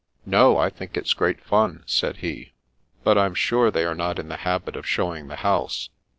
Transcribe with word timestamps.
"No, 0.25 0.57
I 0.57 0.71
think 0.71 0.97
it's 0.97 1.13
great 1.13 1.39
fun," 1.41 1.83
said 1.85 2.17
he." 2.25 2.53
But 3.03 3.19
I'm 3.19 3.35
sure 3.35 3.69
they 3.69 3.85
are 3.85 3.93
not 3.93 4.17
in 4.17 4.29
the 4.29 4.37
habit 4.37 4.75
of 4.75 4.87
show 4.89 5.13
ing 5.15 5.27
the 5.27 5.35
house. 5.35 5.89